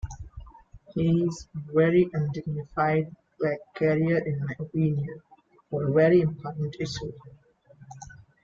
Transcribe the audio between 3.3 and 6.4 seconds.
flag-carrier, in my opinion, for a very